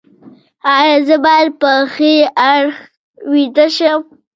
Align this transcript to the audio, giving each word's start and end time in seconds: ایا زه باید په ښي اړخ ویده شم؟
ایا 0.75 0.95
زه 1.07 1.15
باید 1.25 1.49
په 1.61 1.71
ښي 1.93 2.13
اړخ 2.53 2.77
ویده 3.31 3.67
شم؟ 3.75 4.01